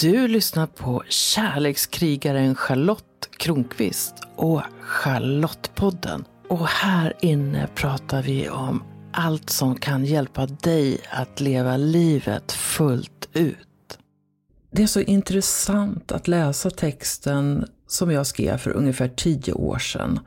Du 0.00 0.28
lyssnar 0.28 0.66
på 0.66 1.02
kärlekskrigaren 1.08 2.54
Charlotte 2.54 3.28
Kronqvist 3.36 4.14
och 4.36 4.62
Charlottepodden. 4.80 6.24
Och 6.48 6.66
här 6.66 7.12
inne 7.20 7.68
pratar 7.74 8.22
vi 8.22 8.48
om 8.48 8.82
allt 9.12 9.50
som 9.50 9.76
kan 9.76 10.04
hjälpa 10.04 10.46
dig 10.46 11.00
att 11.10 11.40
leva 11.40 11.76
livet 11.76 12.52
fullt 12.52 13.28
ut. 13.32 13.98
Det 14.70 14.82
är 14.82 14.86
så 14.86 15.00
intressant 15.00 16.12
att 16.12 16.28
läsa 16.28 16.70
texten 16.70 17.66
som 17.86 18.10
jag 18.10 18.26
skrev 18.26 18.56
för 18.56 18.70
ungefär 18.70 19.08
tio 19.08 19.52
år 19.52 19.78
sedan. 19.78 20.20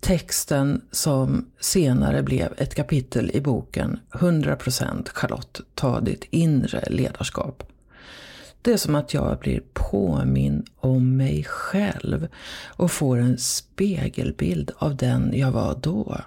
Texten 0.00 0.80
som 0.90 1.46
senare 1.60 2.22
blev 2.22 2.52
ett 2.56 2.74
kapitel 2.74 3.30
i 3.34 3.40
boken 3.40 4.00
100% 4.12 5.08
Charlotte, 5.08 5.60
ta 5.74 6.00
ditt 6.00 6.24
inre 6.30 6.84
ledarskap. 6.90 7.69
Det 8.62 8.72
är 8.72 8.76
som 8.76 8.94
att 8.94 9.14
jag 9.14 9.38
blir 9.38 9.62
påminn 9.72 10.66
om 10.76 11.16
mig 11.16 11.44
själv 11.44 12.28
och 12.66 12.92
får 12.92 13.18
en 13.18 13.38
spegelbild 13.38 14.70
av 14.78 14.96
den 14.96 15.32
jag 15.34 15.52
var 15.52 15.78
då. 15.82 16.20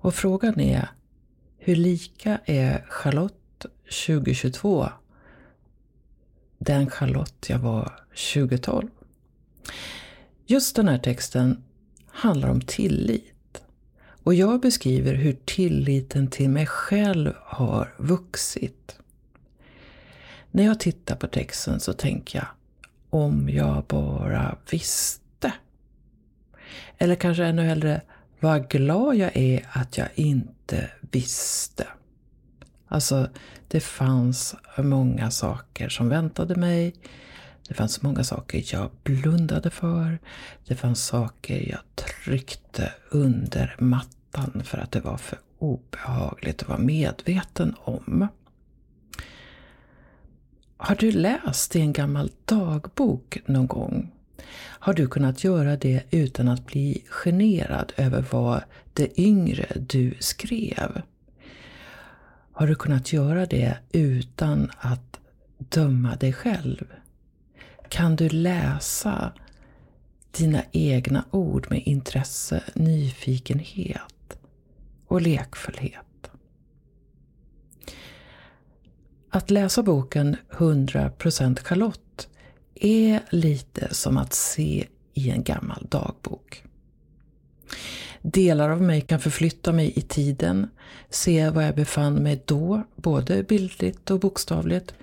Och 0.00 0.14
frågan 0.14 0.60
är, 0.60 0.88
hur 1.58 1.76
lika 1.76 2.40
är 2.44 2.86
Charlotte 2.88 3.66
2022 4.06 4.88
den 6.58 6.90
Charlotte 6.90 7.46
jag 7.48 7.58
var 7.58 7.92
2012? 8.34 8.88
Just 10.46 10.76
den 10.76 10.88
här 10.88 10.98
texten 10.98 11.62
handlar 12.06 12.48
om 12.48 12.60
tillit. 12.60 13.62
Och 14.22 14.34
jag 14.34 14.60
beskriver 14.60 15.14
hur 15.14 15.36
tilliten 15.44 16.28
till 16.28 16.50
mig 16.50 16.66
själv 16.66 17.32
har 17.42 17.94
vuxit. 17.98 18.97
När 20.50 20.64
jag 20.64 20.80
tittar 20.80 21.16
på 21.16 21.26
texten 21.26 21.80
så 21.80 21.92
tänker 21.92 22.38
jag, 22.38 22.48
om 23.10 23.48
jag 23.48 23.84
bara 23.84 24.56
visste. 24.70 25.52
Eller 26.98 27.14
kanske 27.14 27.44
ännu 27.44 27.62
hellre, 27.62 28.00
vad 28.40 28.70
glad 28.70 29.16
jag 29.16 29.36
är 29.36 29.66
att 29.72 29.98
jag 29.98 30.08
inte 30.14 30.90
visste. 31.10 31.86
Alltså, 32.88 33.28
det 33.68 33.80
fanns 33.80 34.54
många 34.78 35.30
saker 35.30 35.88
som 35.88 36.08
väntade 36.08 36.56
mig. 36.56 36.94
Det 37.68 37.74
fanns 37.74 38.02
många 38.02 38.24
saker 38.24 38.64
jag 38.72 38.90
blundade 39.02 39.70
för. 39.70 40.18
Det 40.66 40.74
fanns 40.74 41.04
saker 41.04 41.70
jag 41.70 41.80
tryckte 41.94 42.92
under 43.10 43.76
mattan 43.78 44.62
för 44.64 44.78
att 44.78 44.92
det 44.92 45.00
var 45.00 45.16
för 45.16 45.38
obehagligt 45.58 46.62
att 46.62 46.68
vara 46.68 46.78
medveten 46.78 47.74
om. 47.78 48.28
Har 50.80 50.94
du 50.94 51.12
läst 51.12 51.76
i 51.76 51.80
en 51.80 51.92
gammal 51.92 52.30
dagbok 52.44 53.38
någon 53.46 53.66
gång? 53.66 54.10
Har 54.56 54.94
du 54.94 55.06
kunnat 55.06 55.44
göra 55.44 55.76
det 55.76 56.02
utan 56.10 56.48
att 56.48 56.66
bli 56.66 57.04
generad 57.08 57.92
över 57.96 58.24
vad 58.30 58.62
det 58.92 59.20
yngre 59.20 59.66
du 59.76 60.14
skrev? 60.20 61.02
Har 62.52 62.66
du 62.66 62.74
kunnat 62.74 63.12
göra 63.12 63.46
det 63.46 63.78
utan 63.92 64.70
att 64.78 65.20
döma 65.58 66.16
dig 66.16 66.32
själv? 66.32 66.86
Kan 67.88 68.16
du 68.16 68.28
läsa 68.28 69.32
dina 70.30 70.62
egna 70.72 71.24
ord 71.30 71.66
med 71.70 71.82
intresse, 71.86 72.62
nyfikenhet 72.74 74.38
och 75.06 75.20
lekfullhet? 75.20 76.07
Att 79.30 79.50
läsa 79.50 79.82
boken 79.82 80.36
100% 80.50 81.58
Charlotte 81.64 82.28
är 82.74 83.20
lite 83.30 83.94
som 83.94 84.16
att 84.16 84.32
se 84.32 84.86
i 85.14 85.30
en 85.30 85.42
gammal 85.42 85.86
dagbok. 85.88 86.62
Delar 88.22 88.68
av 88.68 88.82
mig 88.82 89.00
kan 89.00 89.20
förflytta 89.20 89.72
mig 89.72 89.92
i 89.96 90.00
tiden, 90.00 90.68
se 91.10 91.50
var 91.50 91.62
jag 91.62 91.74
befann 91.74 92.14
mig 92.14 92.42
då, 92.44 92.82
både 92.96 93.42
bildligt 93.42 94.10
och 94.10 94.20
bokstavligt. 94.20 94.94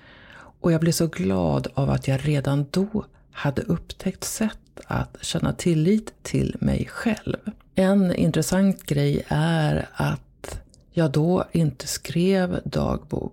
Och 0.60 0.72
jag 0.72 0.80
blev 0.80 0.92
så 0.92 1.06
glad 1.06 1.68
av 1.74 1.90
att 1.90 2.08
jag 2.08 2.28
redan 2.28 2.66
då 2.70 3.04
hade 3.32 3.62
upptäckt 3.62 4.24
sätt 4.24 4.80
att 4.84 5.16
känna 5.20 5.52
tillit 5.52 6.12
till 6.22 6.56
mig 6.60 6.86
själv. 6.90 7.36
En 7.74 8.14
intressant 8.14 8.82
grej 8.82 9.24
är 9.28 9.88
att 9.92 10.60
jag 10.90 11.12
då 11.12 11.44
inte 11.52 11.86
skrev 11.86 12.60
dagbok 12.64 13.32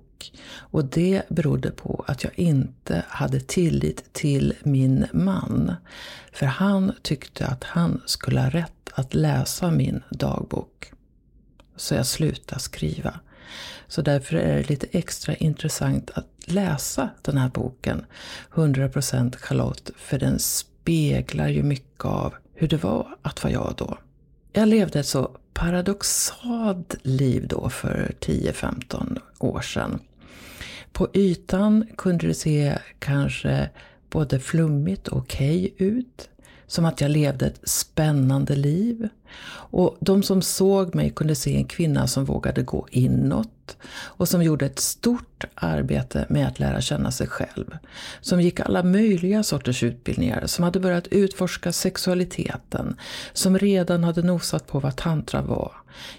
och 0.57 0.85
det 0.85 1.29
berodde 1.29 1.71
på 1.71 2.05
att 2.07 2.23
jag 2.23 2.39
inte 2.39 3.05
hade 3.07 3.39
tillit 3.39 4.13
till 4.13 4.53
min 4.63 5.05
man. 5.13 5.75
För 6.31 6.45
han 6.45 6.91
tyckte 7.01 7.47
att 7.47 7.63
han 7.63 8.01
skulle 8.05 8.41
ha 8.41 8.49
rätt 8.49 8.89
att 8.93 9.13
läsa 9.13 9.71
min 9.71 10.03
dagbok. 10.09 10.91
Så 11.75 11.95
jag 11.95 12.05
slutade 12.05 12.61
skriva. 12.61 13.19
Så 13.87 14.01
därför 14.01 14.35
är 14.35 14.57
det 14.57 14.69
lite 14.69 14.87
extra 14.91 15.35
intressant 15.35 16.11
att 16.13 16.27
läsa 16.45 17.09
den 17.21 17.37
här 17.37 17.49
boken, 17.49 18.05
100% 18.53 19.37
Charlotte, 19.37 19.91
för 19.97 20.19
den 20.19 20.39
speglar 20.39 21.47
ju 21.47 21.63
mycket 21.63 22.05
av 22.05 22.33
hur 22.53 22.67
det 22.67 22.83
var 22.83 23.15
att 23.21 23.43
vara 23.43 23.53
jag 23.53 23.73
då. 23.77 23.97
Jag 24.53 24.67
levde 24.67 24.99
ett 24.99 25.07
så 25.07 25.37
paradoxalt 25.53 26.95
liv 27.01 27.47
då 27.47 27.69
för 27.69 28.15
10-15 28.19 29.19
år 29.39 29.61
sedan. 29.61 29.99
På 30.93 31.07
ytan 31.13 31.87
kunde 31.97 32.27
det 32.27 32.33
se 32.33 32.77
kanske 32.99 33.69
både 34.09 34.39
flummigt 34.39 35.07
och 35.07 35.17
okej 35.17 35.71
okay 35.75 35.87
ut. 35.87 36.29
Som 36.67 36.85
att 36.85 37.01
jag 37.01 37.11
levde 37.11 37.45
ett 37.45 37.69
spännande 37.69 38.55
liv. 38.55 39.09
Och 39.73 39.97
de 39.99 40.23
som 40.23 40.41
såg 40.41 40.95
mig 40.95 41.09
kunde 41.09 41.35
se 41.35 41.55
en 41.55 41.65
kvinna 41.65 42.07
som 42.07 42.25
vågade 42.25 42.61
gå 42.63 42.87
inåt 42.91 43.77
och 43.95 44.29
som 44.29 44.43
gjorde 44.43 44.65
ett 44.65 44.79
stort 44.79 45.45
arbete 45.55 46.25
med 46.29 46.47
att 46.47 46.59
lära 46.59 46.81
känna 46.81 47.11
sig 47.11 47.27
själv. 47.27 47.77
Som 48.21 48.41
gick 48.41 48.59
alla 48.59 48.83
möjliga 48.83 49.43
sorters 49.43 49.83
utbildningar, 49.83 50.47
som 50.47 50.63
hade 50.63 50.79
börjat 50.79 51.07
utforska 51.07 51.71
sexualiteten, 51.71 52.97
som 53.33 53.57
redan 53.57 54.03
hade 54.03 54.21
nosat 54.21 54.67
på 54.67 54.79
vad 54.79 54.95
tantra 54.95 55.41
var. 55.41 55.71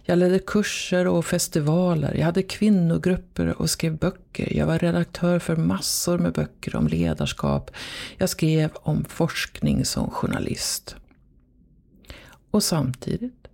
Jag 0.03 0.19
ledde 0.19 0.38
kurser 0.38 1.06
och 1.06 1.26
festivaler, 1.26 2.14
jag 2.14 2.24
hade 2.24 2.42
kvinnogrupper 2.42 3.60
och 3.62 3.70
skrev 3.70 3.97
böcker. 3.97 4.56
Jag 4.56 4.66
var 4.66 4.78
redaktör 4.78 5.38
för 5.38 5.56
massor 5.56 6.19
med 6.19 6.32
böcker 6.32 6.76
om 6.76 6.88
ledarskap. 6.88 7.70
Jag 8.19 8.28
skrev 8.28 8.70
om 8.74 9.04
forskning 9.04 9.84
som 9.84 10.10
journalist. 10.10 10.97
Och 12.54 12.62
samtidigt 12.62 13.48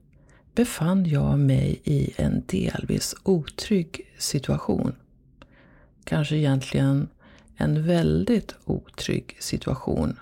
befann 0.54 1.06
jag 1.06 1.38
mig 1.38 1.80
i 1.84 2.12
en 2.16 2.42
delvis 2.46 3.14
otrygg 3.22 4.00
situation. 4.18 4.94
Kanske 6.04 6.36
egentligen 6.36 7.08
en 7.56 7.86
väldigt 7.86 8.54
otrygg 8.64 9.36
situation. 9.40 10.18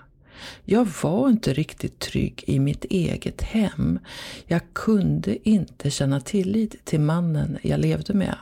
Jag 0.65 0.87
var 1.03 1.29
inte 1.29 1.53
riktigt 1.53 1.99
trygg 1.99 2.43
i 2.47 2.59
mitt 2.59 2.85
eget 2.85 3.41
hem. 3.41 3.99
Jag 4.45 4.61
kunde 4.73 5.49
inte 5.49 5.91
känna 5.91 6.19
tillit 6.19 6.85
till 6.85 6.99
mannen 6.99 7.57
jag 7.61 7.79
levde 7.79 8.13
med. 8.13 8.35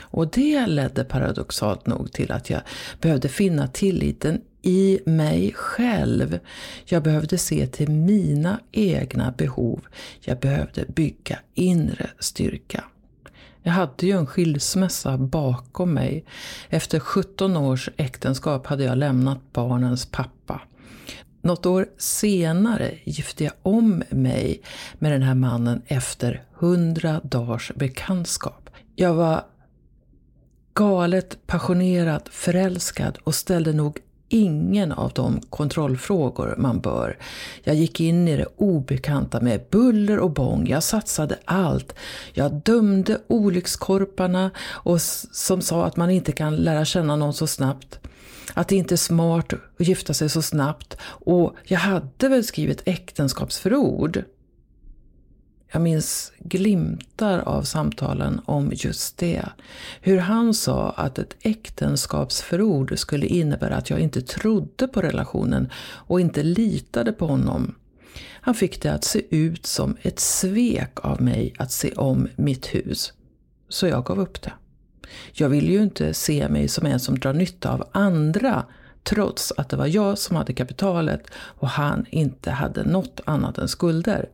Och 0.00 0.30
det 0.30 0.66
ledde 0.66 1.04
paradoxalt 1.04 1.86
nog 1.86 2.12
till 2.12 2.32
att 2.32 2.50
jag 2.50 2.60
behövde 3.00 3.28
finna 3.28 3.68
tilliten 3.68 4.40
i 4.64 5.00
mig 5.06 5.52
själv. 5.56 6.38
Jag 6.84 7.02
behövde 7.02 7.38
se 7.38 7.66
till 7.66 7.90
mina 7.90 8.60
egna 8.72 9.34
behov. 9.38 9.80
Jag 10.20 10.38
behövde 10.38 10.84
bygga 10.88 11.38
inre 11.54 12.10
styrka. 12.18 12.84
Jag 13.62 13.72
hade 13.72 14.06
ju 14.06 14.18
en 14.18 14.26
skilsmässa 14.26 15.18
bakom 15.18 15.94
mig. 15.94 16.24
Efter 16.68 17.00
17 17.00 17.56
års 17.56 17.90
äktenskap 17.96 18.66
hade 18.66 18.84
jag 18.84 18.98
lämnat 18.98 19.52
barnens 19.52 20.06
pappa. 20.06 20.60
Något 21.42 21.66
år 21.66 21.86
senare 21.98 22.94
gifte 23.04 23.44
jag 23.44 23.52
om 23.62 24.02
mig 24.10 24.62
med 24.98 25.12
den 25.12 25.22
här 25.22 25.34
mannen 25.34 25.82
efter 25.86 26.42
100 26.60 27.20
dagars 27.24 27.72
bekantskap. 27.74 28.70
Jag 28.96 29.14
var 29.14 29.44
galet 30.74 31.46
passionerad, 31.46 32.28
förälskad 32.30 33.18
och 33.24 33.34
ställde 33.34 33.72
nog 33.72 33.98
ingen 34.34 34.92
av 34.92 35.12
de 35.14 35.40
kontrollfrågor 35.40 36.54
man 36.58 36.80
bör. 36.80 37.18
Jag 37.62 37.74
gick 37.74 38.00
in 38.00 38.28
i 38.28 38.36
det 38.36 38.46
obekanta 38.56 39.40
med 39.40 39.60
buller 39.70 40.18
och 40.18 40.30
bång. 40.30 40.68
Jag 40.68 40.82
satsade 40.82 41.38
allt. 41.44 41.94
Jag 42.32 42.52
dömde 42.52 43.18
olyckskorparna 43.26 44.50
och 44.60 45.00
som 45.00 45.62
sa 45.62 45.84
att 45.84 45.96
man 45.96 46.10
inte 46.10 46.32
kan 46.32 46.56
lära 46.56 46.84
känna 46.84 47.16
någon 47.16 47.34
så 47.34 47.46
snabbt. 47.46 47.98
Att 48.54 48.68
det 48.68 48.76
inte 48.76 48.94
är 48.94 48.96
smart 48.96 49.52
att 49.52 49.86
gifta 49.86 50.14
sig 50.14 50.28
så 50.28 50.42
snabbt. 50.42 50.96
Och 51.04 51.54
jag 51.64 51.78
hade 51.78 52.28
väl 52.28 52.44
skrivit 52.44 52.82
äktenskapsförord. 52.84 54.24
Jag 55.74 55.82
minns 55.82 56.32
glimtar 56.38 57.38
av 57.38 57.62
samtalen 57.62 58.40
om 58.44 58.72
just 58.74 59.18
det. 59.18 59.44
Hur 60.00 60.18
han 60.18 60.54
sa 60.54 60.90
att 60.90 61.18
ett 61.18 61.36
äktenskapsförord 61.40 62.98
skulle 62.98 63.26
innebära 63.26 63.76
att 63.76 63.90
jag 63.90 64.00
inte 64.00 64.22
trodde 64.22 64.88
på 64.88 65.02
relationen 65.02 65.70
och 65.84 66.20
inte 66.20 66.42
litade 66.42 67.12
på 67.12 67.26
honom. 67.26 67.74
Han 68.40 68.54
fick 68.54 68.82
det 68.82 68.92
att 68.92 69.04
se 69.04 69.22
ut 69.30 69.66
som 69.66 69.96
ett 70.02 70.20
svek 70.20 71.04
av 71.04 71.22
mig 71.22 71.54
att 71.58 71.72
se 71.72 71.92
om 71.92 72.28
mitt 72.36 72.66
hus. 72.66 73.12
Så 73.68 73.86
jag 73.86 74.04
gav 74.04 74.20
upp 74.20 74.42
det. 74.42 74.52
Jag 75.32 75.48
ville 75.48 75.72
ju 75.72 75.82
inte 75.82 76.14
se 76.14 76.48
mig 76.48 76.68
som 76.68 76.86
en 76.86 77.00
som 77.00 77.18
drar 77.18 77.32
nytta 77.32 77.72
av 77.72 77.88
andra 77.92 78.64
trots 79.04 79.52
att 79.56 79.68
det 79.68 79.76
var 79.76 79.86
jag 79.86 80.18
som 80.18 80.36
hade 80.36 80.52
kapitalet 80.52 81.30
och 81.34 81.68
han 81.68 82.06
inte 82.10 82.50
hade 82.50 82.84
något 82.84 83.20
annat 83.24 83.58
än 83.58 83.68
skulder. 83.68 84.28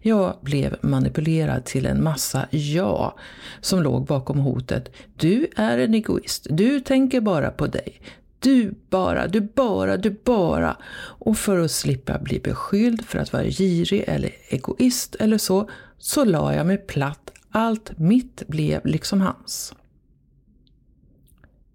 Jag 0.00 0.36
blev 0.40 0.76
manipulerad 0.80 1.64
till 1.64 1.86
en 1.86 2.02
massa 2.02 2.48
ja 2.50 3.16
som 3.60 3.82
låg 3.82 4.06
bakom 4.06 4.38
hotet. 4.38 4.92
Du 5.16 5.48
är 5.56 5.78
en 5.78 5.94
egoist. 5.94 6.46
Du 6.50 6.80
tänker 6.80 7.20
bara 7.20 7.50
på 7.50 7.66
dig. 7.66 8.00
Du 8.38 8.74
bara, 8.90 9.26
du 9.26 9.40
bara, 9.40 9.96
du 9.96 10.10
bara. 10.10 10.76
Och 10.96 11.38
för 11.38 11.58
att 11.58 11.70
slippa 11.70 12.18
bli 12.18 12.40
beskylld 12.40 13.04
för 13.04 13.18
att 13.18 13.32
vara 13.32 13.44
girig 13.44 14.04
eller 14.06 14.30
egoist 14.48 15.14
eller 15.14 15.38
så, 15.38 15.70
så 15.98 16.24
la 16.24 16.54
jag 16.54 16.66
mig 16.66 16.76
platt. 16.78 17.30
Allt 17.50 17.98
mitt 17.98 18.42
blev 18.46 18.86
liksom 18.86 19.20
hans. 19.20 19.74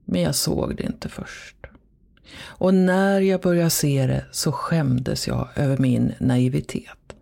Men 0.06 0.22
jag 0.22 0.36
såg 0.36 0.76
det 0.76 0.84
inte 0.84 1.10
först. 1.10 1.59
Och 2.38 2.74
när 2.74 3.22
jag 3.22 3.42
började 3.42 3.70
se 3.70 4.08
det 4.08 4.26
så 4.31 4.52
skämdes 4.52 5.28
jag 5.28 5.48
över 5.56 5.78
min 5.78 6.14
naivitet. 6.20 7.16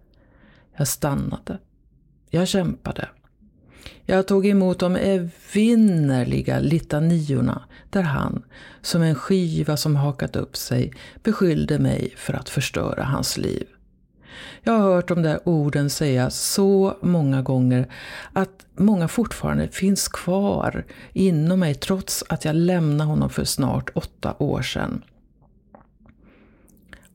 Jag 0.77 0.87
stannade. 0.87 1.59
Jag 2.29 2.47
kämpade. 2.47 3.09
Jag 4.05 4.27
tog 4.27 4.45
emot 4.45 4.79
de 4.79 4.95
evinnerliga 4.95 6.59
litaniorna 6.59 7.63
där 7.89 8.01
han, 8.01 8.43
som 8.81 9.01
en 9.01 9.15
skiva 9.15 9.77
som 9.77 9.95
hakat 9.95 10.35
upp 10.35 10.57
sig, 10.57 10.93
beskyllde 11.23 11.79
mig 11.79 12.13
för 12.17 12.33
att 12.33 12.49
förstöra 12.49 13.03
hans 13.03 13.37
liv. 13.37 13.67
Jag 14.63 14.73
har 14.73 14.93
hört 14.93 15.07
de 15.07 15.21
där 15.21 15.39
orden 15.43 15.89
sägas 15.89 16.39
så 16.39 16.97
många 17.01 17.41
gånger 17.41 17.93
att 18.33 18.65
många 18.75 19.07
fortfarande 19.07 19.67
finns 19.67 20.07
kvar 20.07 20.85
inom 21.13 21.59
mig 21.59 21.75
trots 21.75 22.23
att 22.29 22.45
jag 22.45 22.55
lämnade 22.55 23.09
honom 23.09 23.29
för 23.29 23.43
snart 23.43 23.89
åtta 23.93 24.35
år 24.39 24.61
sedan. 24.61 25.03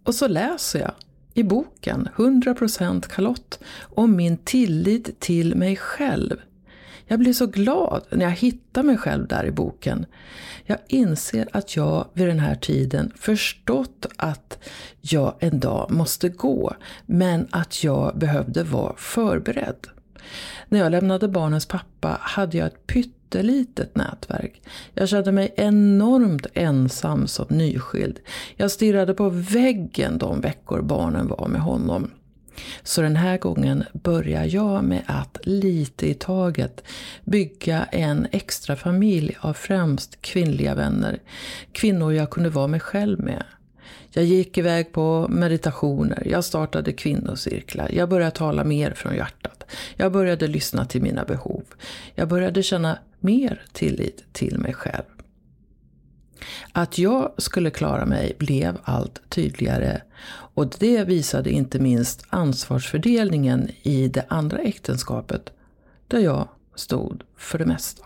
Och 0.04 0.14
så 0.14 0.28
läser 0.28 0.80
jag 0.80 0.92
i 1.34 1.42
boken 1.42 2.08
100%Kalott 2.16 3.58
om 3.80 4.16
min 4.16 4.36
tillit 4.36 5.20
till 5.20 5.56
mig 5.56 5.76
själv. 5.76 6.36
Jag 7.06 7.18
blir 7.18 7.32
så 7.32 7.46
glad 7.46 8.02
när 8.10 8.24
jag 8.24 8.32
hittar 8.32 8.82
mig 8.82 8.96
själv 8.96 9.26
där 9.26 9.44
i 9.44 9.50
boken. 9.50 10.06
Jag 10.64 10.78
inser 10.86 11.48
att 11.52 11.76
jag 11.76 12.08
vid 12.12 12.26
den 12.26 12.38
här 12.38 12.54
tiden 12.54 13.12
förstått 13.16 14.06
att 14.16 14.58
jag 15.00 15.34
en 15.38 15.60
dag 15.60 15.90
måste 15.90 16.28
gå, 16.28 16.74
men 17.06 17.46
att 17.50 17.84
jag 17.84 18.18
behövde 18.18 18.64
vara 18.64 18.94
förberedd. 18.96 19.86
När 20.68 20.78
jag 20.78 20.90
lämnade 20.90 21.28
barnens 21.28 21.66
pappa 21.66 22.18
hade 22.20 22.56
jag 22.56 22.66
ett 22.66 22.86
pyttelitet 22.86 23.96
nätverk. 23.96 24.62
Jag 24.94 25.08
kände 25.08 25.32
mig 25.32 25.54
enormt 25.56 26.46
ensam 26.54 27.26
som 27.26 27.46
nyskild. 27.48 28.20
Jag 28.56 28.70
stirrade 28.70 29.14
på 29.14 29.28
väggen 29.30 30.18
de 30.18 30.40
veckor 30.40 30.82
barnen 30.82 31.28
var 31.28 31.48
med 31.48 31.60
honom. 31.60 32.10
Så 32.82 33.02
den 33.02 33.16
här 33.16 33.38
gången 33.38 33.84
börjar 33.92 34.44
jag 34.44 34.84
med 34.84 35.02
att 35.06 35.38
lite 35.42 36.06
i 36.06 36.14
taget 36.14 36.84
bygga 37.24 37.84
en 37.84 38.26
extra 38.32 38.76
familj 38.76 39.36
av 39.40 39.52
främst 39.52 40.22
kvinnliga 40.22 40.74
vänner. 40.74 41.18
Kvinnor 41.72 42.12
jag 42.12 42.30
kunde 42.30 42.50
vara 42.50 42.66
mig 42.66 42.80
själv 42.80 43.20
med. 43.20 43.44
Jag 44.14 44.24
gick 44.24 44.58
iväg 44.58 44.92
på 44.92 45.26
meditationer, 45.30 46.22
jag 46.26 46.44
startade 46.44 46.92
kvinnocirklar, 46.92 47.90
jag 47.92 48.08
började 48.08 48.30
tala 48.30 48.64
mer 48.64 48.90
från 48.90 49.14
hjärtat. 49.14 49.64
Jag 49.96 50.12
började 50.12 50.46
lyssna 50.46 50.84
till 50.84 51.02
mina 51.02 51.24
behov. 51.24 51.64
Jag 52.14 52.28
började 52.28 52.62
känna 52.62 52.98
mer 53.20 53.62
tillit 53.72 54.24
till 54.32 54.58
mig 54.58 54.74
själv. 54.74 55.11
Att 56.72 56.98
jag 56.98 57.32
skulle 57.38 57.70
klara 57.70 58.06
mig 58.06 58.36
blev 58.38 58.78
allt 58.84 59.20
tydligare 59.28 60.02
och 60.54 60.74
det 60.78 61.04
visade 61.04 61.50
inte 61.50 61.78
minst 61.78 62.26
ansvarsfördelningen 62.28 63.70
i 63.82 64.08
det 64.08 64.24
andra 64.28 64.58
äktenskapet 64.58 65.52
där 66.08 66.18
jag 66.18 66.48
stod 66.74 67.22
för 67.36 67.58
det 67.58 67.66
mesta. 67.66 68.04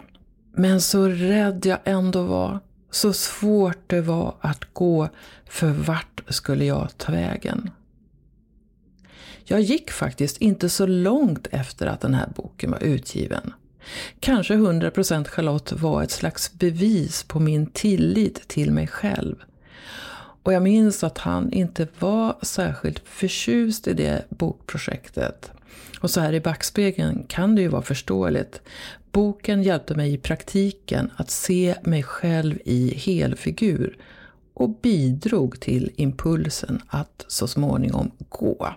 Men 0.55 0.81
så 0.81 1.09
rädd 1.09 1.67
jag 1.67 1.79
ändå 1.85 2.23
var, 2.23 2.61
så 2.91 3.13
svårt 3.13 3.79
det 3.87 4.01
var 4.01 4.35
att 4.41 4.65
gå, 4.73 5.09
för 5.45 5.71
vart 5.71 6.23
skulle 6.29 6.65
jag 6.65 6.99
ta 6.99 7.13
vägen? 7.13 7.71
Jag 9.45 9.61
gick 9.61 9.91
faktiskt 9.91 10.37
inte 10.37 10.69
så 10.69 10.87
långt 10.87 11.47
efter 11.51 11.87
att 11.87 12.01
den 12.01 12.15
här 12.15 12.29
boken 12.37 12.71
var 12.71 12.83
utgiven. 12.83 13.53
Kanske 14.21 14.55
100% 14.55 15.29
Charlotte 15.29 15.73
var 15.73 16.03
ett 16.03 16.11
slags 16.11 16.53
bevis 16.53 17.23
på 17.23 17.41
min 17.41 17.67
tillit 17.67 18.49
till 18.49 18.71
mig 18.71 18.87
själv. 18.87 19.37
Och 20.43 20.53
jag 20.53 20.63
minns 20.63 21.05
att 21.05 21.19
han 21.19 21.53
inte 21.53 21.89
var 21.99 22.37
särskilt 22.43 23.09
förtjust 23.09 23.89
i 23.89 23.95
det 23.95 24.25
bokprojektet. 24.29 25.51
Och 26.01 26.11
så 26.11 26.21
här 26.21 26.33
i 26.33 26.41
backspegeln 26.41 27.25
kan 27.29 27.55
det 27.55 27.63
ju 27.63 27.69
vara 27.69 27.83
förståeligt. 27.83 28.61
Boken 29.13 29.63
hjälpte 29.63 29.95
mig 29.95 30.13
i 30.13 30.19
praktiken 30.19 31.11
att 31.17 31.31
se 31.31 31.75
mig 31.83 32.03
själv 32.03 32.59
i 32.65 32.95
helfigur 32.95 33.99
och 34.55 34.71
bidrog 34.71 35.61
till 35.61 35.91
impulsen 35.97 36.83
att 36.87 37.25
så 37.29 37.47
småningom 37.47 38.11
gå. 38.29 38.75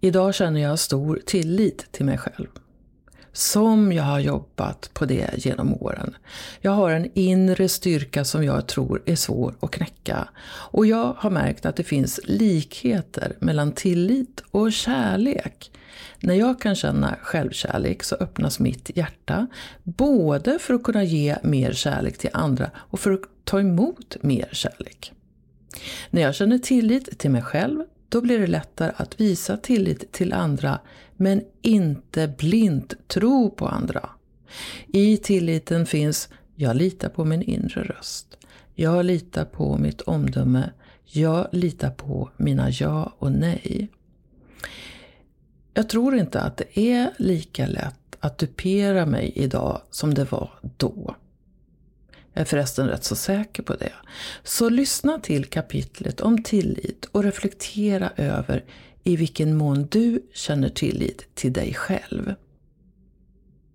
Idag 0.00 0.34
känner 0.34 0.60
jag 0.60 0.78
stor 0.78 1.20
tillit 1.26 1.92
till 1.92 2.04
mig 2.04 2.18
själv 2.18 2.48
som 3.36 3.92
jag 3.92 4.02
har 4.02 4.20
jobbat 4.20 4.90
på 4.92 5.04
det 5.04 5.30
genom 5.36 5.74
åren. 5.74 6.16
Jag 6.60 6.70
har 6.70 6.90
en 6.90 7.10
inre 7.14 7.68
styrka 7.68 8.24
som 8.24 8.44
jag 8.44 8.66
tror 8.66 9.02
är 9.06 9.16
svår 9.16 9.54
att 9.60 9.70
knäcka. 9.70 10.28
Och 10.48 10.86
jag 10.86 11.14
har 11.18 11.30
märkt 11.30 11.66
att 11.66 11.76
det 11.76 11.84
finns 11.84 12.20
likheter 12.24 13.36
mellan 13.40 13.72
tillit 13.72 14.42
och 14.50 14.72
kärlek. 14.72 15.70
När 16.20 16.34
jag 16.34 16.60
kan 16.60 16.74
känna 16.74 17.16
självkärlek 17.22 18.02
så 18.02 18.14
öppnas 18.14 18.58
mitt 18.58 18.90
hjärta, 18.96 19.46
både 19.82 20.58
för 20.58 20.74
att 20.74 20.82
kunna 20.82 21.04
ge 21.04 21.36
mer 21.42 21.72
kärlek 21.72 22.18
till 22.18 22.30
andra 22.32 22.70
och 22.76 23.00
för 23.00 23.12
att 23.12 23.20
ta 23.44 23.60
emot 23.60 24.16
mer 24.20 24.48
kärlek. 24.52 25.12
När 26.10 26.22
jag 26.22 26.34
känner 26.34 26.58
tillit 26.58 27.18
till 27.18 27.30
mig 27.30 27.42
själv 27.42 27.84
då 28.08 28.20
blir 28.20 28.38
det 28.38 28.46
lättare 28.46 28.92
att 28.96 29.20
visa 29.20 29.56
tillit 29.56 30.12
till 30.12 30.32
andra, 30.32 30.78
men 31.16 31.42
inte 31.62 32.28
blint 32.38 32.94
tro 33.08 33.50
på 33.50 33.68
andra. 33.68 34.10
I 34.86 35.16
tilliten 35.16 35.86
finns 35.86 36.28
jag 36.54 36.76
litar 36.76 37.08
på 37.08 37.24
min 37.24 37.42
inre 37.42 37.82
röst. 37.84 38.38
Jag 38.74 39.04
litar 39.04 39.44
på 39.44 39.78
mitt 39.78 40.00
omdöme. 40.00 40.70
Jag 41.04 41.48
litar 41.52 41.90
på 41.90 42.30
mina 42.36 42.70
ja 42.70 43.12
och 43.18 43.32
nej. 43.32 43.88
Jag 45.74 45.88
tror 45.88 46.16
inte 46.16 46.40
att 46.40 46.56
det 46.56 46.78
är 46.78 47.10
lika 47.18 47.66
lätt 47.66 48.16
att 48.20 48.38
dupera 48.38 49.06
mig 49.06 49.32
idag 49.34 49.80
som 49.90 50.14
det 50.14 50.32
var 50.32 50.50
då. 50.76 51.14
Jag 52.32 52.40
är 52.40 52.44
förresten 52.44 52.88
rätt 52.88 53.04
så 53.04 53.16
säker 53.16 53.62
på 53.62 53.74
det. 53.74 53.92
Så 54.42 54.68
lyssna 54.68 55.18
till 55.18 55.44
kapitlet 55.44 56.20
om 56.20 56.42
tillit 56.42 57.04
och 57.04 57.24
reflektera 57.24 58.10
över 58.16 58.64
i 59.06 59.16
vilken 59.16 59.56
mån 59.56 59.86
du 59.90 60.22
känner 60.34 60.68
tillit 60.68 61.34
till 61.34 61.52
dig 61.52 61.74
själv. 61.74 62.34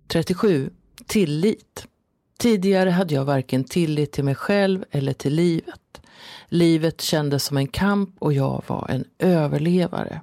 37. 0.08 0.70
Tillit. 1.06 1.86
Tidigare 2.38 2.90
hade 2.90 3.14
jag 3.14 3.24
varken 3.24 3.64
tillit 3.64 4.12
till 4.12 4.24
mig 4.24 4.34
själv 4.34 4.84
eller 4.90 5.12
till 5.12 5.34
livet. 5.34 6.00
Livet 6.48 7.00
kändes 7.00 7.44
som 7.44 7.56
en 7.56 7.66
kamp 7.66 8.10
och 8.18 8.32
jag 8.32 8.64
var 8.66 8.88
en 8.90 9.04
överlevare. 9.18 10.20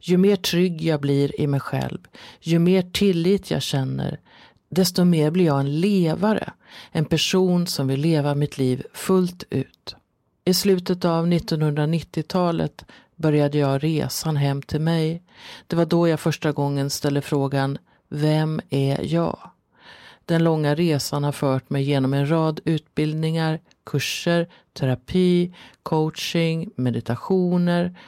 Ju 0.00 0.16
mer 0.16 0.36
trygg 0.36 0.82
jag 0.82 1.00
blir 1.00 1.40
i 1.40 1.46
mig 1.46 1.60
själv, 1.60 1.98
ju 2.40 2.58
mer 2.58 2.82
tillit 2.82 3.50
jag 3.50 3.62
känner, 3.62 4.20
desto 4.68 5.04
mer 5.04 5.30
blir 5.30 5.46
jag 5.46 5.60
en 5.60 5.80
levare, 5.80 6.52
en 6.92 7.04
person 7.04 7.66
som 7.66 7.88
vill 7.88 8.00
leva 8.00 8.34
mitt 8.34 8.58
liv 8.58 8.82
fullt 8.92 9.44
ut. 9.50 9.96
I 10.44 10.54
slutet 10.54 11.04
av 11.04 11.26
1990-talet 11.26 12.84
började 13.16 13.58
jag 13.58 13.84
resan 13.84 14.36
hem 14.36 14.62
till 14.62 14.80
mig. 14.80 15.22
Det 15.66 15.76
var 15.76 15.86
då 15.86 16.08
jag 16.08 16.20
första 16.20 16.52
gången 16.52 16.90
ställde 16.90 17.22
frågan 17.22 17.78
Vem 18.08 18.60
är 18.70 19.14
jag? 19.14 19.50
Den 20.24 20.44
långa 20.44 20.74
resan 20.74 21.24
har 21.24 21.32
fört 21.32 21.70
mig 21.70 21.82
genom 21.82 22.14
en 22.14 22.30
rad 22.30 22.60
utbildningar, 22.64 23.60
kurser, 23.84 24.48
terapi, 24.72 25.54
coaching, 25.82 26.70
meditationer 26.76 27.98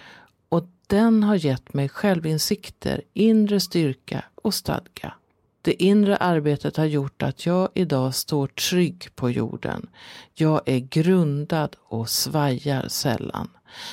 och 0.48 0.64
Den 0.86 1.22
har 1.22 1.34
gett 1.34 1.74
mig 1.74 1.88
självinsikter, 1.88 3.02
inre 3.12 3.60
styrka 3.60 4.24
och 4.34 4.54
stadga. 4.54 5.14
Det 5.62 5.82
inre 5.82 6.16
arbetet 6.16 6.76
har 6.76 6.84
gjort 6.84 7.22
att 7.22 7.46
jag 7.46 7.68
idag 7.74 8.14
står 8.14 8.46
trygg 8.46 9.08
på 9.14 9.30
jorden. 9.30 9.88
Jag 10.34 10.60
är 10.66 10.78
grundad 10.78 11.76
och 11.82 12.08
svajar 12.08 12.88
sällan. 12.88 13.48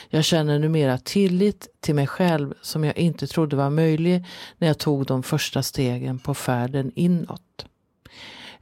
Jag 0.09 0.23
känner 0.23 0.59
numera 0.59 0.97
tillit 0.97 1.67
till 1.79 1.95
mig 1.95 2.07
själv 2.07 2.53
som 2.61 2.83
jag 2.83 2.97
inte 2.97 3.27
trodde 3.27 3.55
var 3.55 3.69
möjlig 3.69 4.25
när 4.57 4.67
jag 4.67 4.77
tog 4.77 5.05
de 5.05 5.23
första 5.23 5.63
stegen 5.63 6.19
på 6.19 6.33
färden 6.33 6.91
inåt. 6.95 7.65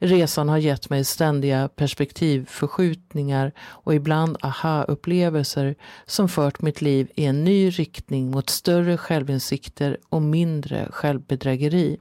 Resan 0.05 0.50
har 0.50 0.58
gett 0.58 0.89
mig 0.89 1.03
ständiga 1.03 1.67
perspektivförskjutningar 1.67 3.51
och 3.60 3.96
ibland 3.96 4.38
aha-upplevelser 4.41 5.75
som 6.05 6.29
fört 6.29 6.62
mitt 6.62 6.82
liv 6.82 7.12
i 7.15 7.25
en 7.25 7.43
ny 7.43 7.70
riktning 7.70 8.32
mot 8.32 8.50
större 8.50 8.98
självinsikter 8.98 9.98
och 10.10 10.22
mindre 10.22 10.88
självbedrägeri. 10.91 11.98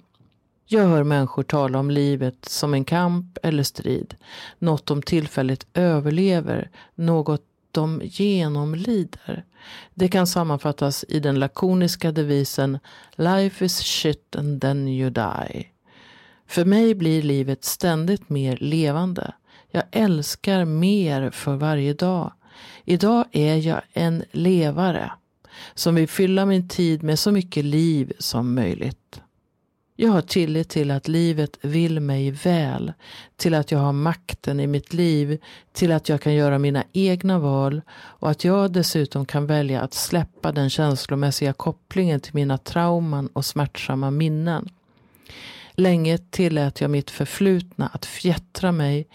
Jag 0.66 0.86
hör 0.86 1.02
människor 1.02 1.42
tala 1.42 1.78
om 1.78 1.90
livet 1.90 2.44
som 2.44 2.74
en 2.74 2.84
kamp 2.84 3.38
eller 3.42 3.62
strid, 3.62 4.14
något 4.58 4.86
de 4.86 5.02
tillfälligt 5.02 5.66
överlever, 5.74 6.70
något 6.94 7.42
de 7.72 8.00
genomlider. 8.04 9.44
Det 9.94 10.08
kan 10.08 10.26
sammanfattas 10.26 11.04
i 11.08 11.20
den 11.20 11.38
lakoniska 11.38 12.12
devisen 12.12 12.78
Life 13.16 13.64
is 13.64 13.78
shit 13.78 14.36
and 14.36 14.60
then 14.60 14.88
you 14.88 15.10
die. 15.10 15.66
För 16.46 16.64
mig 16.64 16.94
blir 16.94 17.22
livet 17.22 17.64
ständigt 17.64 18.28
mer 18.28 18.56
levande. 18.56 19.34
Jag 19.70 19.84
älskar 19.90 20.64
mer 20.64 21.30
för 21.30 21.56
varje 21.56 21.94
dag. 21.94 22.32
Idag 22.84 23.24
är 23.32 23.56
jag 23.56 23.82
en 23.92 24.24
levare 24.32 25.12
som 25.74 25.94
vill 25.94 26.08
fylla 26.08 26.46
min 26.46 26.68
tid 26.68 27.02
med 27.02 27.18
så 27.18 27.32
mycket 27.32 27.64
liv 27.64 28.12
som 28.18 28.54
möjligt. 28.54 29.20
Jag 29.96 30.10
har 30.10 30.22
tillit 30.22 30.68
till 30.68 30.90
att 30.90 31.08
livet 31.08 31.58
vill 31.60 32.00
mig 32.00 32.30
väl, 32.30 32.92
till 33.36 33.54
att 33.54 33.70
jag 33.70 33.78
har 33.78 33.92
makten 33.92 34.60
i 34.60 34.66
mitt 34.66 34.94
liv, 34.94 35.38
till 35.72 35.92
att 35.92 36.08
jag 36.08 36.20
kan 36.20 36.34
göra 36.34 36.58
mina 36.58 36.84
egna 36.92 37.38
val 37.38 37.82
och 37.92 38.30
att 38.30 38.44
jag 38.44 38.72
dessutom 38.72 39.26
kan 39.26 39.46
välja 39.46 39.80
att 39.80 39.94
släppa 39.94 40.52
den 40.52 40.70
känslomässiga 40.70 41.52
kopplingen 41.52 42.20
till 42.20 42.34
mina 42.34 42.58
trauman 42.58 43.26
och 43.26 43.44
smärtsamma 43.44 44.10
minnen. 44.10 44.68
Länge 45.72 46.18
tillät 46.18 46.80
jag 46.80 46.90
mitt 46.90 47.10
förflutna 47.10 47.86
att 47.92 48.06
fjättra 48.06 48.72
mig 48.72 49.08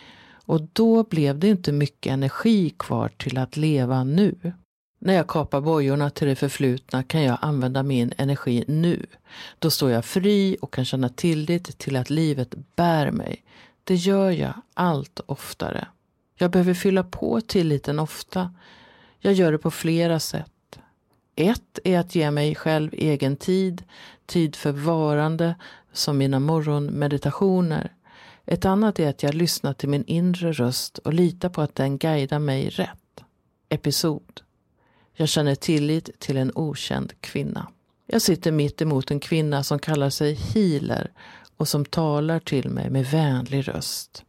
och 0.45 0.61
då 0.73 1.03
blev 1.03 1.39
det 1.39 1.47
inte 1.47 1.71
mycket 1.71 2.11
energi 2.11 2.73
kvar 2.79 3.09
till 3.17 3.37
att 3.37 3.57
leva 3.57 4.03
nu. 4.03 4.53
När 4.99 5.13
jag 5.13 5.27
kapar 5.27 5.61
bojorna 5.61 6.09
till 6.09 6.27
det 6.27 6.35
förflutna 6.35 7.03
kan 7.03 7.23
jag 7.23 7.37
använda 7.41 7.83
min 7.83 8.13
energi 8.17 8.63
nu. 8.67 9.05
Då 9.59 9.71
står 9.71 9.91
jag 9.91 10.05
fri 10.05 10.57
och 10.61 10.73
kan 10.73 10.85
känna 10.85 11.09
tillit 11.09 11.77
till 11.77 11.95
att 11.95 12.09
livet 12.09 12.55
bär 12.75 13.11
mig. 13.11 13.43
Det 13.83 13.95
gör 13.95 14.31
jag 14.31 14.53
allt 14.73 15.19
oftare. 15.25 15.87
Jag 16.35 16.51
behöver 16.51 16.73
fylla 16.73 17.03
på 17.03 17.41
tilliten 17.41 17.99
ofta. 17.99 18.53
Jag 19.19 19.33
gör 19.33 19.51
det 19.51 19.57
på 19.57 19.71
flera 19.71 20.19
sätt. 20.19 20.79
Ett 21.35 21.79
är 21.83 21.99
att 21.99 22.15
ge 22.15 22.31
mig 22.31 22.55
själv 22.55 22.93
egen 22.93 23.35
tid, 23.37 23.83
tid 24.25 24.55
för 24.55 24.71
varande, 24.71 25.55
som 25.93 26.17
mina 26.17 26.39
morgonmeditationer. 26.39 27.93
Ett 28.45 28.65
annat 28.65 28.99
är 28.99 29.09
att 29.09 29.23
jag 29.23 29.33
lyssnar 29.33 29.73
till 29.73 29.89
min 29.89 30.05
inre 30.05 30.51
röst 30.51 30.97
och 30.97 31.13
litar 31.13 31.49
på 31.49 31.61
att 31.61 31.75
den 31.75 31.97
guidar 31.97 32.39
mig 32.39 32.69
rätt. 32.69 33.23
Episod. 33.69 34.41
Jag 35.19 35.29
känner 35.29 35.55
tillit 35.55 36.19
till 36.19 36.37
en 36.37 36.51
okänd 36.55 37.13
kvinna. 37.21 37.67
Jag 38.07 38.21
sitter 38.21 38.51
mitt 38.51 38.81
emot 38.81 39.11
en 39.11 39.19
kvinna 39.19 39.63
som 39.63 39.79
kallar 39.79 40.09
sig 40.09 40.33
healer 40.33 41.11
och 41.57 41.67
som 41.67 41.85
talar 41.85 42.39
till 42.39 42.69
mig 42.69 42.89
med 42.89 43.05
vänlig 43.05 43.67
röst. 43.67 44.23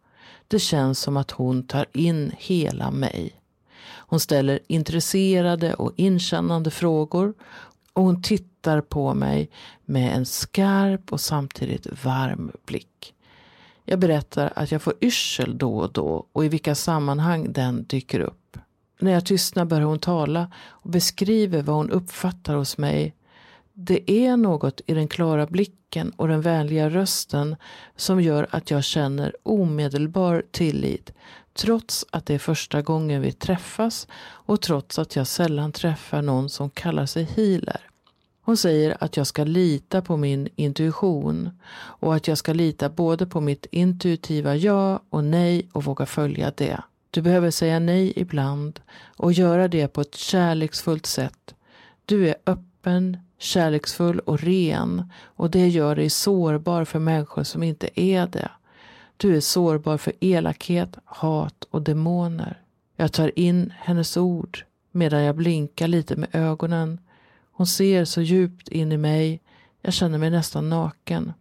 Det 0.49 0.59
känns 0.59 1.01
som 1.01 1.17
att 1.17 1.31
hon 1.31 1.63
tar 1.63 1.87
in 1.93 2.33
hela 2.39 2.91
mig. 2.91 3.33
Hon 3.89 4.21
ställer 4.21 4.61
intresserade 4.67 5.75
och 5.75 5.93
inkännande 5.97 6.71
frågor 6.71 7.35
och 7.93 8.03
hon 8.03 8.23
tittar 8.23 8.81
på 8.81 9.15
mig 9.15 9.51
med 9.85 10.17
en 10.17 10.27
skarp 10.27 11.13
och 11.13 11.21
samtidigt 11.21 12.05
varm 12.05 12.53
blick. 12.67 13.15
Jag 13.85 13.99
berättar 13.99 14.53
att 14.57 14.73
jag 14.73 14.83
får 14.83 14.95
yrsel 15.01 15.59
då 15.59 15.79
och 15.79 15.93
då 15.93 16.27
och 16.33 16.45
i 16.45 16.49
vilka 16.49 16.75
sammanhang 16.75 17.53
den 17.53 17.85
dyker 17.85 18.21
upp. 18.21 18.59
När 19.01 19.13
jag 19.13 19.27
tystnar 19.27 19.65
börjar 19.65 19.87
hon 19.87 19.99
tala 19.99 20.51
och 20.67 20.91
beskriver 20.91 21.63
vad 21.63 21.77
hon 21.77 21.91
uppfattar 21.91 22.55
hos 22.55 22.79
mig. 22.79 23.15
Det 23.73 24.11
är 24.11 24.37
något 24.37 24.81
i 24.87 24.95
den 24.95 25.09
klara 25.09 25.47
blicken 25.47 26.11
och 26.11 26.29
den 26.29 26.41
vänliga 26.41 26.91
rösten 26.91 27.57
som 27.97 28.21
gör 28.21 28.47
att 28.51 28.71
jag 28.71 28.85
känner 28.85 29.37
omedelbar 29.43 30.43
tillit 30.51 31.13
trots 31.55 32.07
att 32.11 32.27
det 32.27 32.35
är 32.35 32.39
första 32.39 32.83
gången 32.83 33.23
vi 33.23 33.33
träffas 33.33 34.09
och 34.21 34.61
trots 34.61 34.99
att 34.99 35.17
jag 35.17 35.27
sällan 35.27 35.73
träffar 35.73 36.23
någon 36.23 36.49
som 36.49 36.71
kallar 36.71 37.07
sig 37.07 37.25
healer. 37.25 37.81
Hon 38.43 38.57
säger 38.57 38.97
att 39.01 39.17
jag 39.17 39.27
ska 39.27 39.45
lita 39.45 40.03
på 40.03 40.17
min 40.17 40.49
intuition 40.57 41.51
och 41.75 42.15
att 42.15 42.29
jag 42.29 42.39
ska 42.39 42.53
lita 42.53 42.89
både 42.89 43.27
på 43.27 43.41
mitt 43.41 43.67
intuitiva 43.71 44.57
ja 44.57 45.03
och 45.11 45.25
nej 45.25 45.69
och 45.73 45.85
våga 45.85 46.07
följa 46.07 46.53
det. 46.57 46.81
Du 47.11 47.23
behöver 47.23 47.51
säga 47.51 47.79
nej 47.79 48.13
ibland 48.17 48.81
och 49.17 49.33
göra 49.33 49.69
det 49.69 49.89
på 49.89 50.01
ett 50.01 50.15
kärleksfullt 50.15 51.07
sätt. 51.07 51.55
Du 52.05 52.29
är 52.29 52.37
öppen, 52.47 53.17
kärleksfull 53.39 54.19
och 54.19 54.41
ren 54.41 55.13
och 55.23 55.51
det 55.51 55.69
gör 55.69 55.97
dig 55.97 56.11
sårbar 56.11 56.85
för 56.85 56.99
människor 56.99 57.45
som 57.45 57.63
inte 57.63 58.01
är 58.01 58.27
det. 58.27 58.51
Du 59.17 59.37
är 59.37 59.41
sårbar 59.41 59.97
för 59.99 60.13
elakhet, 60.21 60.99
hat 61.05 61.65
och 61.71 61.83
demoner. 61.83 62.63
Jag 62.97 63.13
tar 63.13 63.39
in 63.39 63.73
hennes 63.79 64.17
ord 64.17 64.65
medan 64.93 65.23
jag 65.23 65.37
blinkar 65.37 65.89
lite 65.89 66.17
med 66.17 66.29
ögonen. 66.33 67.01
Hon 67.53 67.67
ser 67.67 68.05
så 68.05 68.21
djupt 68.21 68.69
in 68.69 68.93
i 68.93 68.97
mig. 68.97 69.41
Jag 69.83 69.95
känner 69.95 70.19
mig 70.19 70.31
nästan 70.31 70.69
naken. 70.69 71.33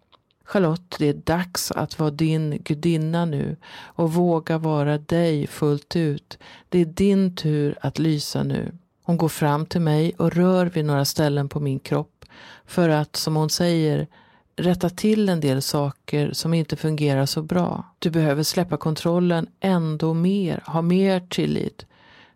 Charlotte, 0.48 0.96
det 1.00 1.08
är 1.10 1.14
dags 1.14 1.72
att 1.72 2.00
vara 2.00 2.12
din 2.12 2.62
gudinna 2.64 3.26
nu 3.26 3.56
och 3.84 4.14
våga 4.14 4.58
vara 4.58 4.98
dig 4.98 5.48
fullt 5.48 5.96
ut. 5.96 6.38
Det 6.70 6.80
är 6.80 6.86
din 6.86 7.36
tur 7.36 7.78
att 7.82 8.00
lysa 8.00 8.44
nu. 8.44 8.72
Hon 9.04 9.18
går 9.18 9.30
fram 9.30 9.66
till 9.66 9.82
mig 9.82 10.14
och 10.18 10.32
rör 10.32 10.66
vid 10.66 10.86
några 10.86 11.06
ställen 11.06 11.50
på 11.50 11.60
min 11.60 11.80
kropp 11.80 12.26
för 12.66 12.90
att, 12.90 13.16
som 13.16 13.36
hon 13.36 13.50
säger, 13.50 14.08
rätta 14.56 14.90
till 14.90 15.30
en 15.30 15.40
del 15.40 15.62
saker 15.62 16.34
som 16.34 16.54
inte 16.54 16.76
fungerar 16.76 17.26
så 17.26 17.42
bra. 17.42 17.84
Du 18.00 18.10
behöver 18.10 18.44
släppa 18.44 18.78
kontrollen 18.78 19.48
ändå 19.60 20.14
mer, 20.14 20.64
ha 20.66 20.82
mer 20.82 21.20
tillit. 21.30 21.86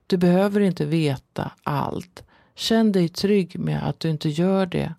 Du 0.08 0.18
behöver 0.18 0.62
inte 0.62 0.86
veta 0.86 1.52
allt. 1.64 2.24
Känn 2.56 2.92
dig 2.92 3.10
trygg 3.10 3.60
med 3.60 3.88
att 3.88 4.00
du 4.00 4.10
inte 4.10 4.30
gör 4.30 4.66
det. 4.66 4.94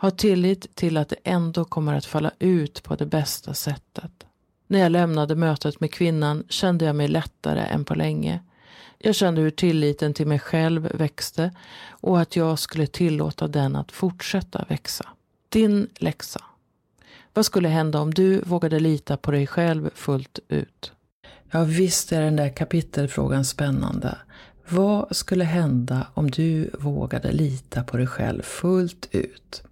Ha 0.00 0.10
tillit 0.10 0.76
till 0.76 0.96
att 0.96 1.08
det 1.08 1.16
ändå 1.24 1.64
kommer 1.64 1.94
att 1.94 2.04
falla 2.04 2.30
ut 2.38 2.82
på 2.82 2.94
det 2.94 3.06
bästa 3.06 3.54
sättet. 3.54 4.26
När 4.66 4.78
jag 4.78 4.92
lämnade 4.92 5.34
mötet 5.34 5.80
med 5.80 5.92
kvinnan 5.92 6.44
kände 6.48 6.84
jag 6.84 6.96
mig 6.96 7.08
lättare 7.08 7.60
än 7.60 7.84
på 7.84 7.94
länge. 7.94 8.40
Jag 8.98 9.14
kände 9.14 9.40
hur 9.40 9.50
tilliten 9.50 10.14
till 10.14 10.26
mig 10.26 10.38
själv 10.38 10.90
växte 10.94 11.52
och 11.88 12.20
att 12.20 12.36
jag 12.36 12.58
skulle 12.58 12.86
tillåta 12.86 13.48
den 13.48 13.76
att 13.76 13.92
fortsätta 13.92 14.64
växa. 14.68 15.08
Din 15.48 15.88
läxa. 15.96 16.44
Vad 17.34 17.46
skulle 17.46 17.68
hända 17.68 18.00
om 18.00 18.14
du 18.14 18.40
vågade 18.40 18.80
lita 18.80 19.16
på 19.16 19.30
dig 19.30 19.46
själv 19.46 19.90
fullt 19.94 20.38
ut? 20.48 20.92
Ja, 21.50 21.64
visst 21.64 22.12
är 22.12 22.20
den 22.20 22.36
där 22.36 22.56
kapitelfrågan 22.56 23.44
spännande. 23.44 24.18
Vad 24.68 25.16
skulle 25.16 25.44
hända 25.44 26.06
om 26.14 26.30
du 26.30 26.70
vågade 26.78 27.32
lita 27.32 27.84
på 27.84 27.96
dig 27.96 28.06
själv 28.06 28.42
fullt 28.42 29.08
ut? 29.10 29.62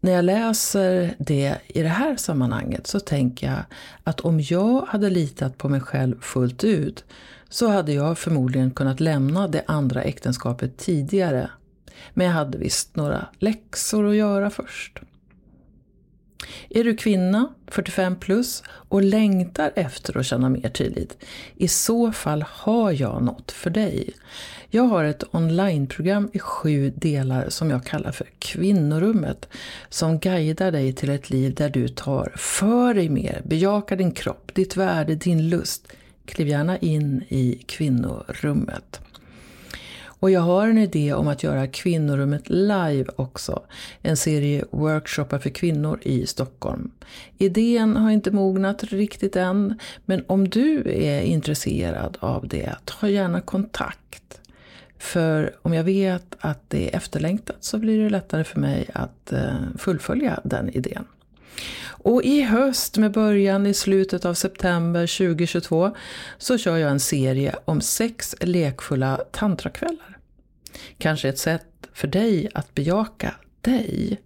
När 0.00 0.12
jag 0.12 0.24
läser 0.24 1.14
det 1.18 1.56
i 1.66 1.82
det 1.82 1.88
här 1.88 2.16
sammanhanget 2.16 2.86
så 2.86 3.00
tänker 3.00 3.46
jag 3.46 3.62
att 4.04 4.20
om 4.20 4.40
jag 4.40 4.82
hade 4.82 5.10
litat 5.10 5.58
på 5.58 5.68
mig 5.68 5.80
själv 5.80 6.20
fullt 6.20 6.64
ut 6.64 7.04
så 7.48 7.68
hade 7.68 7.92
jag 7.92 8.18
förmodligen 8.18 8.70
kunnat 8.70 9.00
lämna 9.00 9.48
det 9.48 9.64
andra 9.66 10.02
äktenskapet 10.02 10.78
tidigare. 10.78 11.50
Men 12.14 12.26
jag 12.26 12.34
hade 12.34 12.58
visst 12.58 12.96
några 12.96 13.26
läxor 13.38 14.08
att 14.08 14.16
göra 14.16 14.50
först. 14.50 15.00
Är 16.70 16.84
du 16.84 16.96
kvinna, 16.96 17.54
45 17.66 18.16
plus, 18.16 18.62
och 18.68 19.02
längtar 19.02 19.72
efter 19.76 20.18
att 20.18 20.26
känna 20.26 20.48
mer 20.48 20.68
tillit? 20.68 21.24
I 21.56 21.68
så 21.68 22.12
fall 22.12 22.44
har 22.48 22.92
jag 22.92 23.22
något 23.22 23.52
för 23.52 23.70
dig. 23.70 24.10
Jag 24.70 24.82
har 24.82 25.04
ett 25.04 25.24
onlineprogram 25.30 26.30
i 26.32 26.38
sju 26.38 26.92
delar 26.96 27.48
som 27.48 27.70
jag 27.70 27.84
kallar 27.84 28.12
för 28.12 28.26
Kvinnorummet, 28.38 29.48
som 29.88 30.18
guidar 30.18 30.72
dig 30.72 30.92
till 30.92 31.10
ett 31.10 31.30
liv 31.30 31.54
där 31.54 31.70
du 31.70 31.88
tar 31.88 32.32
för 32.36 32.94
dig 32.94 33.08
mer, 33.08 33.42
bejakar 33.44 33.96
din 33.96 34.12
kropp, 34.12 34.54
ditt 34.54 34.76
värde, 34.76 35.14
din 35.14 35.48
lust. 35.48 35.92
Kliv 36.24 36.48
gärna 36.48 36.78
in 36.78 37.24
i 37.28 37.62
Kvinnorummet. 37.66 39.00
Och 40.20 40.30
jag 40.30 40.40
har 40.40 40.68
en 40.68 40.78
idé 40.78 41.12
om 41.12 41.28
att 41.28 41.42
göra 41.42 41.66
Kvinnorummet 41.66 42.48
live 42.48 43.04
också. 43.16 43.62
En 44.02 44.16
serie 44.16 44.64
workshoppar 44.70 45.38
för 45.38 45.50
kvinnor 45.50 46.00
i 46.02 46.26
Stockholm. 46.26 46.90
Idén 47.38 47.96
har 47.96 48.10
inte 48.10 48.30
mognat 48.30 48.84
riktigt 48.84 49.36
än, 49.36 49.78
men 50.04 50.24
om 50.26 50.48
du 50.48 50.82
är 50.90 51.20
intresserad 51.20 52.16
av 52.20 52.48
det, 52.48 52.74
ta 52.84 53.08
gärna 53.08 53.40
kontakt. 53.40 54.40
För 54.98 55.54
om 55.62 55.74
jag 55.74 55.84
vet 55.84 56.36
att 56.40 56.60
det 56.68 56.90
är 56.90 56.96
efterlängtat 56.96 57.56
så 57.60 57.78
blir 57.78 58.04
det 58.04 58.10
lättare 58.10 58.44
för 58.44 58.60
mig 58.60 58.90
att 58.94 59.32
eh, 59.32 59.54
fullfölja 59.78 60.40
den 60.44 60.70
idén. 60.70 61.04
Och 62.02 62.22
i 62.22 62.42
höst 62.42 62.98
med 62.98 63.12
början 63.12 63.66
i 63.66 63.74
slutet 63.74 64.24
av 64.24 64.34
september 64.34 65.18
2022 65.18 65.96
så 66.38 66.58
kör 66.58 66.76
jag 66.76 66.90
en 66.90 67.00
serie 67.00 67.54
om 67.64 67.80
sex 67.80 68.34
lekfulla 68.40 69.20
tantrakvällar. 69.30 70.09
Kanske 70.98 71.28
ett 71.28 71.38
sätt 71.38 71.66
för 71.92 72.08
dig 72.08 72.48
att 72.54 72.74
bejaka 72.74 73.34
dig. 73.60 74.20